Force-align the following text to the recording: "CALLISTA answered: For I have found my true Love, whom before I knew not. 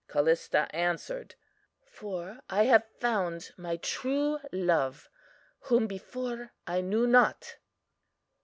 "CALLISTA 0.07 0.67
answered: 0.75 1.35
For 1.85 2.39
I 2.49 2.63
have 2.63 2.87
found 2.97 3.51
my 3.55 3.77
true 3.77 4.39
Love, 4.51 5.11
whom 5.59 5.85
before 5.85 6.53
I 6.65 6.81
knew 6.81 7.05
not. 7.05 7.57